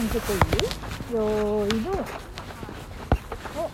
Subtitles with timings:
[0.00, 1.94] 何ちょっといいよーいどん
[3.54, 3.70] お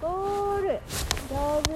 [0.00, 1.72] ゴール上手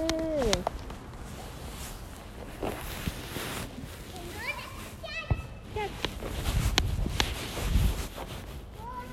[5.73, 5.93] キャッチ
[8.79, 9.09] あれ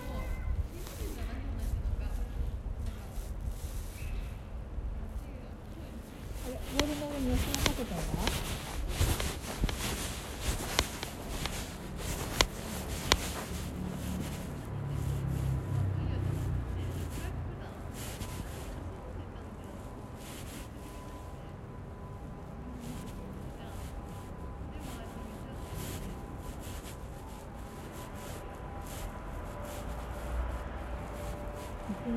[6.73, 8.51] ボールの上に休まかけたんだ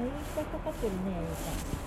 [0.05, 1.83] いっぱいかかってるねゆうちゃん。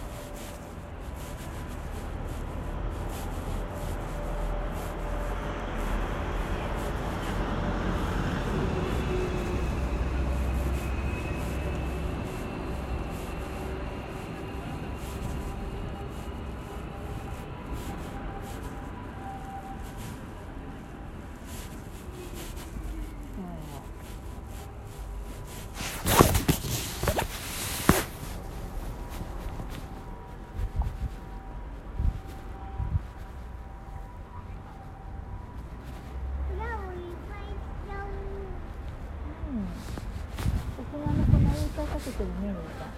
[40.78, 42.88] 大人の子のいっぱいかけてるねエリちゃん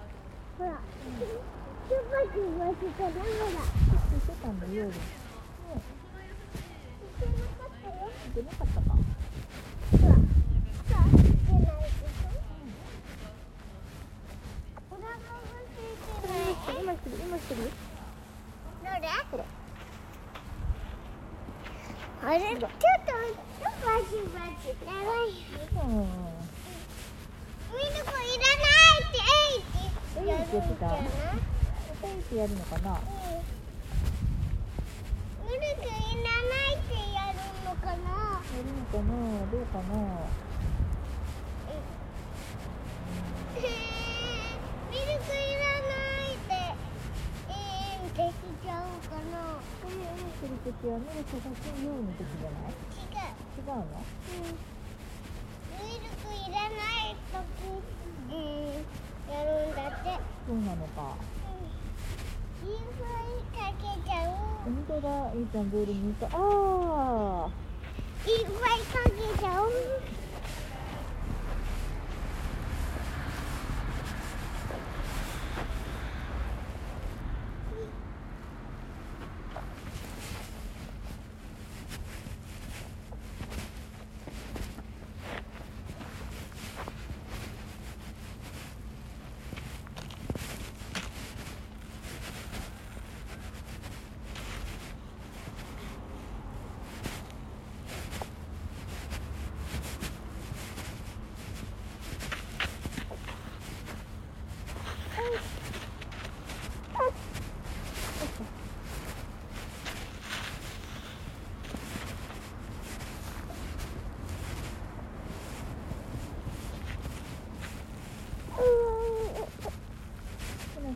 [0.59, 0.71] ほら、
[1.09, 3.65] チュパチュパしてたな、ほら。
[4.21, 4.93] してたんだ夜。
[8.35, 8.97] 出なかったかほ
[9.97, 12.37] ら、さあ、してないでしょ。
[14.91, 15.19] お腹が
[15.49, 15.89] 空いて
[16.29, 16.83] ない。
[16.83, 17.67] 今してる今してるよ
[19.31, 19.45] どれ
[22.29, 25.33] あれ、ちょっと、チュパチュパチ長い。
[25.33, 26.05] うん。
[27.73, 29.81] ミルクいらないって、えいって。
[29.81, 31.09] えいってやってたやるん。
[31.09, 33.01] じゃないってやるのかなうん。
[35.49, 39.17] ミルクいらないってやるのかなやるのかな
[39.51, 39.97] どうかな
[44.93, 45.97] ミルクいらな
[46.29, 46.53] いって、
[47.49, 49.57] えー、できちゃうかな。
[49.81, 52.73] これをしてるときはミルク欲しいようの時じゃない？
[52.73, 53.29] 違う。
[53.59, 53.85] 違うの
[55.79, 56.77] ミルクいらな
[57.09, 58.83] いとき、うん、
[59.29, 60.17] やるんだって。
[60.47, 61.15] そうなのか
[62.65, 63.05] いっぱ
[63.69, 64.31] いかけちゃう。
[64.65, 66.29] 本当だいいちゃんボールにいたあ
[68.27, 69.65] いっぱいかけちゃう。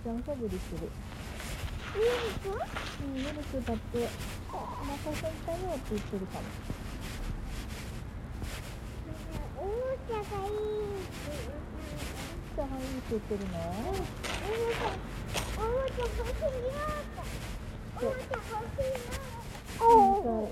[0.02, 0.90] ちゃんおしゃぶりする。
[1.94, 2.10] ミル
[2.42, 4.08] クうんミルクだって
[4.50, 6.44] お腹空いたよって言ってるかも。
[9.58, 9.70] おも
[10.02, 10.66] ちゃがいい。
[10.82, 11.30] って
[12.56, 13.54] 下がいいって言ってるの？
[13.54, 14.90] おもちゃ、
[15.56, 16.82] おもちゃ欲しいな。
[16.82, 17.22] って。
[17.94, 19.86] おもちゃ欲しいなって。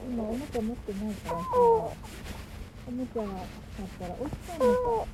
[0.07, 1.47] 今おもちゃ持ってないからさ。
[1.57, 5.11] おもちゃだったら落ちちゃうのか。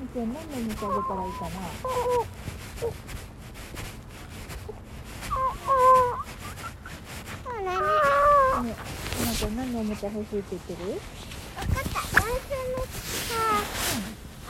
[0.00, 1.50] みちゃん何のおもちゃあげたらいいかな
[8.60, 9.72] 何？
[9.72, 10.90] のおもちゃ欲しいって言ってる？
[10.90, 12.00] わかった。
[12.20, 13.34] 男性のさ、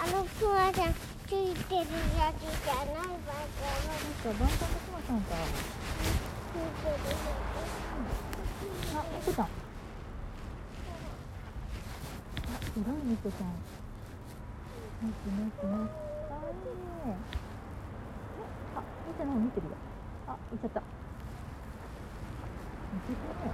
[0.00, 3.47] あのクマさんついてるやつじゃないバンのなん
[4.00, 5.26] かバンタンのクマさんか
[6.50, 7.14] ついてる
[8.94, 9.44] やあ、猫ちゃん。
[9.44, 9.49] あ、
[13.08, 13.47] 猫ちゃん。
[15.00, 15.97] ナイスナイスナイス。
[16.29, 17.17] かわいい。
[18.76, 19.61] あ、みちゃんの方見て。
[19.61, 19.73] るよ。
[20.29, 20.81] あ、行っちゃった。
[20.81, 20.88] 行っ
[23.00, 23.52] ちゃったね。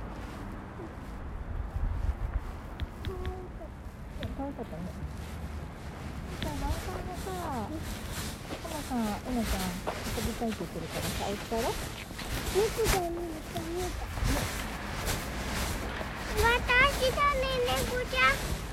[4.36, 4.82] 可愛かったね。
[6.42, 7.30] じゃあ、バンタンがさ、
[8.50, 11.70] コマさん、エナちゃ、遊びたいって言ってるからさ、お家帰ろ。
[12.58, 14.02] 猫が見ると見えた。
[16.42, 18.65] 私だね、猫ちゃん。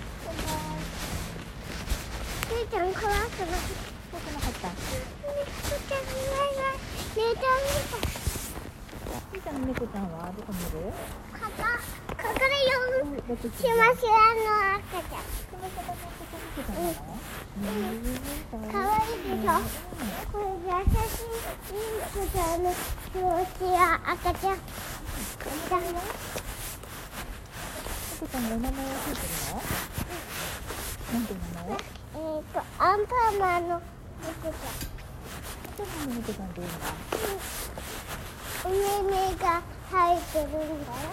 [2.53, 3.21] 姉ちゃん怖くなかった。
[4.11, 4.67] 怖くなかった。
[4.69, 4.75] 猫
[5.87, 6.61] ちゃんいないわ。
[7.15, 7.35] 寝たみ
[7.89, 7.99] たい。
[9.33, 10.77] みーちゃんの猫ちゃんはどこにいる
[11.33, 11.79] かか、
[12.13, 12.17] 隠
[12.49, 12.71] れよ。
[13.03, 13.69] うんどこしましわ
[14.35, 14.39] の
[14.75, 15.19] 赤ちゃん。
[16.63, 16.65] う
[17.57, 17.59] ん
[18.71, 19.49] かわいいでしょ
[20.31, 20.69] これ優
[21.09, 21.15] しい
[21.73, 21.75] いい
[22.13, 22.71] 子ちゃんの
[23.11, 24.53] 気持ちや赤ちゃん。
[24.53, 25.93] 赤ちゃん猫
[28.27, 28.77] ちゃんがお名前をつ
[29.09, 29.61] いてるの
[31.13, 31.77] なんていう名前
[32.15, 33.81] えーと、アンパンマンの
[34.21, 34.61] 猫ち
[35.77, 38.71] どこの猫ちゃんっていうんだゃん。
[38.71, 39.61] 上目が
[39.91, 41.09] 生えてるんだよ。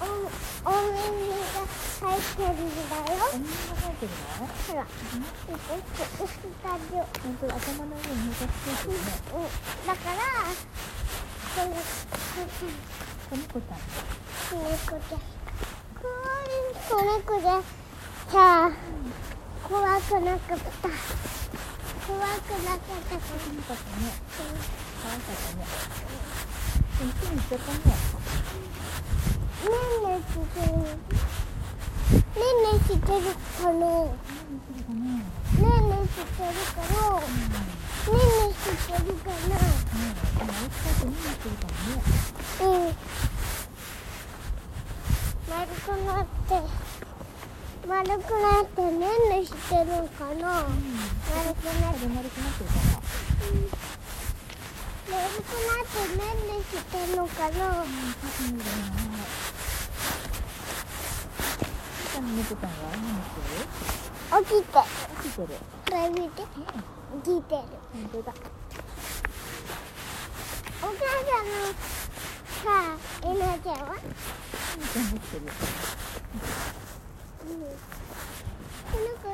[0.00, 1.64] お、お、お目が
[1.98, 3.16] 生えてるんだよ。
[3.32, 4.44] お耳が生えてるの？
[4.44, 5.72] ほら、うう
[6.24, 6.28] 薄
[6.62, 6.98] かじょ。
[7.22, 9.48] 本当だ頭の上に猫ついてるねうん、
[9.86, 10.20] だから、
[11.54, 11.80] この、こ
[13.30, 13.80] 子猫ちゃん
[14.50, 15.18] 子猫ちゃん。
[15.94, 16.12] かわ
[16.44, 17.48] いい子猫で、
[18.30, 18.72] さあ、
[19.62, 20.88] 怖くなかった。
[22.06, 23.16] 怖くなかった。
[23.16, 24.08] か可愛かったね。
[24.08, 24.48] ら。
[25.02, 25.64] 可愛かったね。
[26.98, 27.90] でもすぐ行ったね
[29.64, 30.04] ねん。
[30.04, 30.74] ねしてる。
[30.74, 30.90] ね
[31.64, 32.62] ん。
[32.62, 33.76] ねしてるかな。
[33.76, 34.12] ね
[34.84, 35.00] ん。
[35.04, 37.20] ねしてるかな。
[37.20, 37.52] ねん。
[37.54, 39.54] ねしてるかな。
[39.54, 42.02] ねえでもお家帰って何してるかもね
[42.60, 42.96] うん。
[45.48, 46.93] 丸くなって。
[47.86, 50.64] 丸くなってねんねしてるかな。
[50.64, 52.00] 丸くなって。
[52.00, 52.96] で丸くなってるかな
[55.10, 57.56] 丸くなってねんねしてるのかな。
[57.68, 58.64] うん多分いいなみ
[62.08, 63.68] ちゃんの猫ちゃんは何してる
[64.44, 64.72] 起きて。
[65.22, 65.48] 起きてる
[65.84, 66.40] これ見て。
[66.42, 67.60] 起きてる。
[67.92, 68.32] 本当だ
[70.82, 71.68] お母さんの。
[72.64, 73.92] さあ、えなちゃんは？
[74.76, 75.52] みちゃん起きてるよ
[77.44, 77.60] うん。
[77.60, 79.28] この子。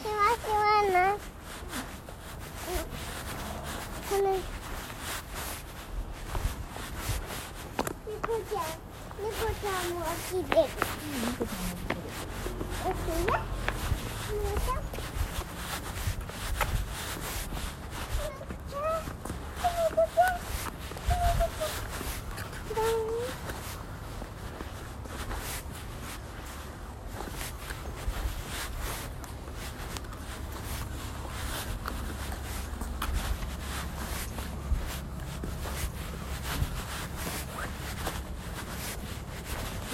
[0.00, 0.56] しわしわ
[0.90, 1.12] な。
[1.12, 1.18] うん
[4.08, 4.26] この。
[8.08, 8.64] 猫ちゃん。
[9.22, 10.58] 猫ちゃんも起きてる。
[10.58, 13.36] うん猫ちゃん。
[14.28, 14.80] 猫ちゃん。
[14.80, 15.12] 猫
[19.88, 20.08] ちゃん。
[20.08, 20.48] 猫ちゃん。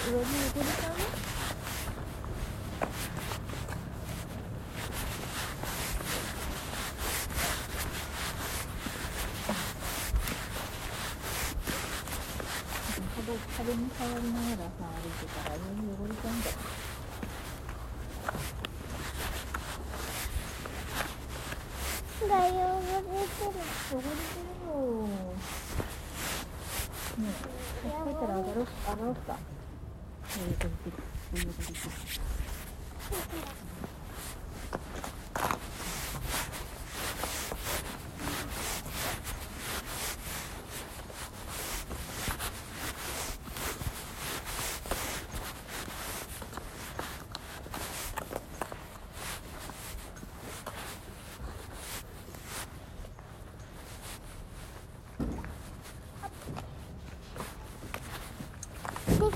[0.07, 0.95] 上に寝てるかな
[13.17, 16.55] 壁壁に触りながらさ歩いてたら上に汚れちゃうんだよ
[22.29, 23.61] が汚れてる。
[23.91, 25.07] 汚れてるよ
[27.19, 29.39] ねえ帰ったら上がろう上がろうか
[30.27, 30.71] 汚れてる
[31.33, 31.75] 汚れてる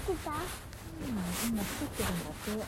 [0.09, 0.31] できた。
[0.31, 0.39] で
[1.01, 1.13] うん、
[1.49, 2.68] 今作ってるんだって。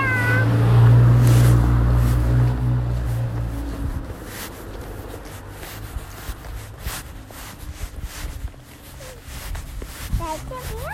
[10.19, 10.85] 大丈夫よ。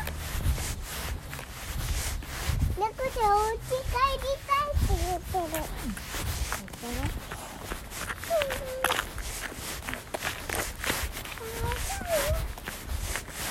[2.78, 5.60] 猫でお家帰りたいって言ってる。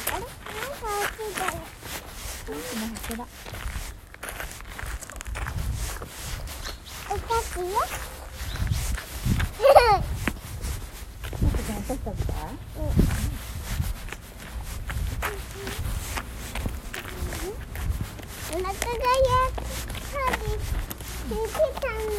[0.09, 1.57] あれなんか落ちたよ。
[2.48, 3.27] 大きな箱だ。
[7.10, 7.66] お菓子よ。
[11.42, 12.32] もっとちゃん落としてあげた？
[18.50, 19.62] お腹がやっぱ
[20.32, 20.48] り
[21.27, 22.16] 出てたのね。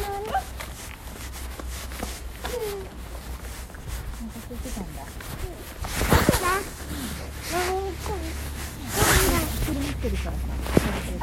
[2.45, 2.85] うん
[4.19, 4.97] なんかついてたんだ。
[4.99, 5.47] ほ
[6.39, 6.53] ら、
[7.73, 8.13] もう一個。
[9.59, 10.37] これ持ってるからさ。
[10.73, 11.19] 食べてる。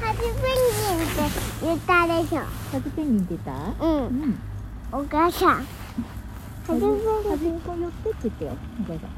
[0.00, 1.18] ハジペンギンって
[1.62, 2.40] 言ったでしょ。
[2.72, 2.78] カ
[3.36, 3.50] ジペンギン出た？
[3.84, 3.86] う。
[3.86, 4.38] うんん。
[4.92, 5.66] お母さん。
[6.66, 7.08] ハジペンギン。
[7.24, 8.52] 端っこ寄ってって言ってよ。
[8.52, 9.10] お母さん。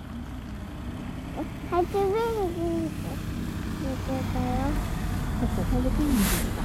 [1.71, 3.05] ハジペンギンって
[3.83, 4.53] 言ってたよ。
[5.39, 6.65] そうそう、カジペンギン出てた。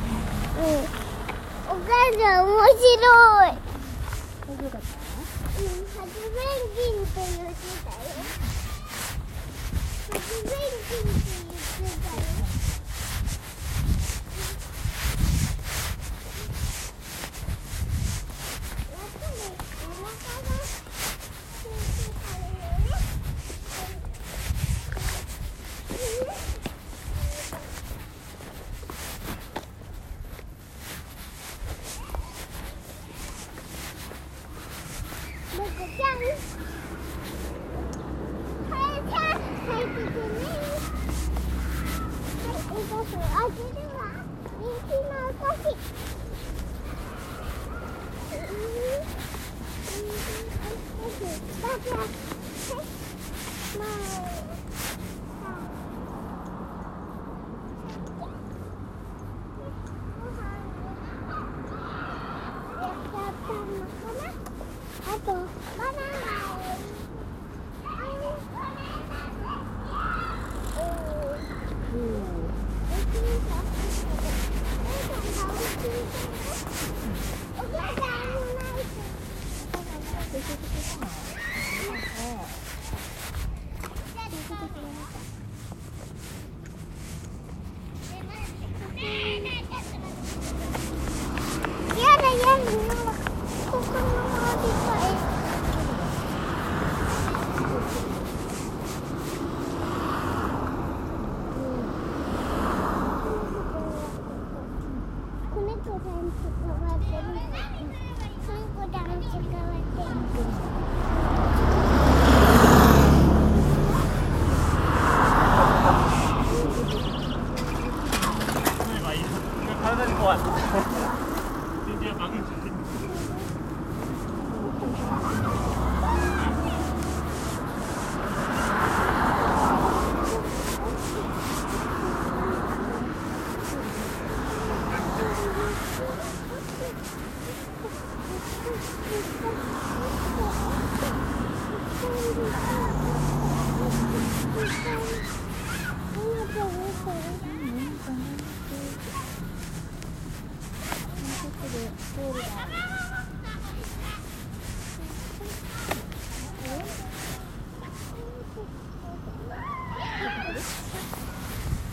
[0.58, 0.88] うん。
[1.68, 3.60] お母さん面白い。
[4.42, 4.88] 大丈夫だった？
[5.52, 8.04] うん、ハジペンギンって言ってたよ。
[10.10, 11.36] ハジペンギンって
[11.72, 12.21] 言ってたよ。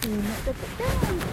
[0.04, 1.27] うん、ちょ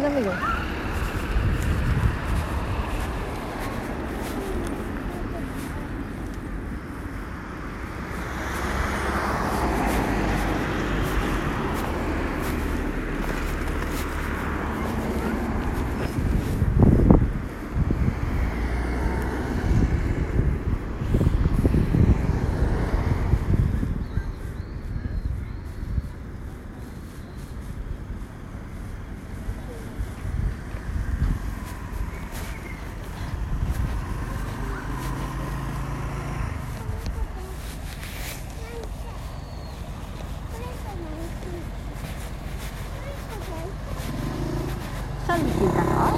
[0.00, 0.58] ダメよ、ダメよ。
[45.28, 46.16] 三匹いたの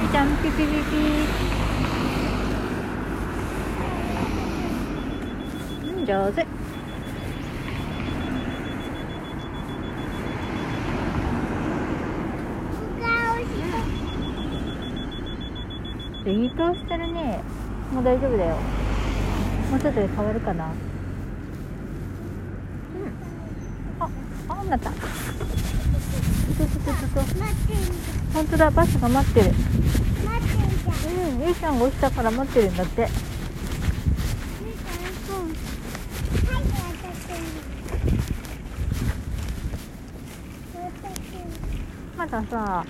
[0.00, 0.96] みーちゃんピピピピ
[5.88, 6.46] うん上手
[16.30, 17.40] いい顔してるね
[17.92, 18.56] もう大丈夫だよ。
[19.70, 20.66] もうちょっとで変わるかな。
[20.66, 20.72] うん。
[24.00, 24.08] あ
[24.48, 24.90] あなった
[28.32, 29.46] 本当だバスが待ってる。
[29.50, 29.58] 待
[30.44, 31.34] ってんじゃん。
[31.34, 33.08] うんゆいちゃんが落ちたから待ってるんだって。
[42.16, 42.84] まださ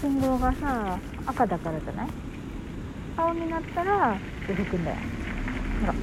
[0.00, 2.08] 信号がさ赤だからじゃない？
[3.16, 4.16] 青になったら
[4.48, 4.96] 動くんだよ。
[5.80, 5.94] ほら。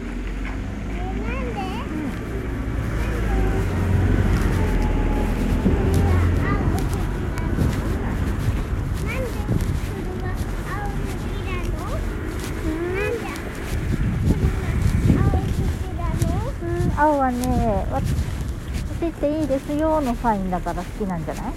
[16.99, 21.53] 青はねわ走っていいですよのサインだから好きなんじゃない？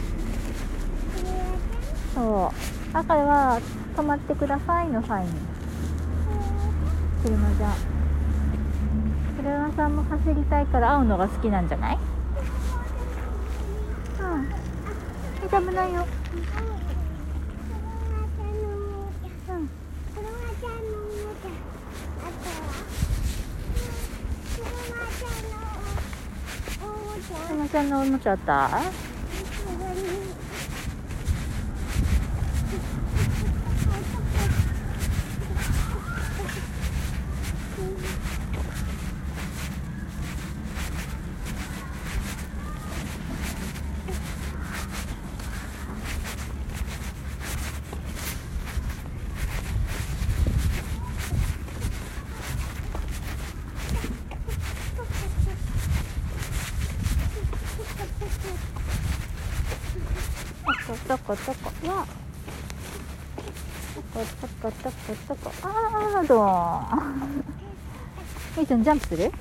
[2.14, 2.52] そ
[2.92, 2.96] う。
[2.96, 3.58] 赤は
[4.00, 5.28] 止まってくださいのサイン
[7.22, 7.74] 車じゃ。
[9.36, 11.98] 車さんも走りたいから青のが好きなんじゃない？
[14.20, 14.48] うん。
[15.50, 16.06] 大丈夫ないよ
[27.48, 28.80] 車ちゃんのおもちゃあった
[61.10, 62.06] とことことわ
[66.30, 66.36] と
[68.56, 68.84] みーちゃん。
[68.84, 69.34] ジャンプするこ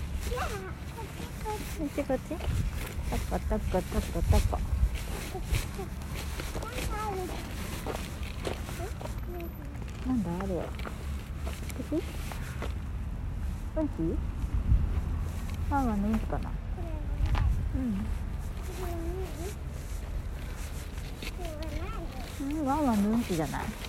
[1.77, 2.21] こっちこっち。
[3.11, 4.57] タコタコタコタコ。
[4.57, 4.61] っ
[10.01, 10.55] ちなんだあれ
[15.69, 16.49] ワンワンのうんちかな？
[17.75, 17.77] う
[22.47, 22.57] ん。
[22.57, 23.88] うん、ワンワンのうんちじゃない？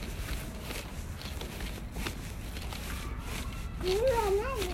[3.80, 3.98] これは
[4.30, 4.70] 何